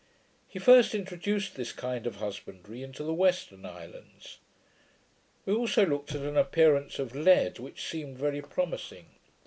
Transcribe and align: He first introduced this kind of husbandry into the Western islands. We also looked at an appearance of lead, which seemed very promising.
He 0.47 0.57
first 0.57 0.95
introduced 0.95 1.53
this 1.55 1.71
kind 1.71 2.07
of 2.07 2.15
husbandry 2.15 2.81
into 2.81 3.03
the 3.03 3.13
Western 3.13 3.67
islands. 3.67 4.39
We 5.45 5.53
also 5.53 5.85
looked 5.85 6.15
at 6.15 6.21
an 6.23 6.37
appearance 6.37 6.97
of 6.97 7.15
lead, 7.15 7.59
which 7.59 7.87
seemed 7.87 8.17
very 8.17 8.41
promising. 8.41 9.11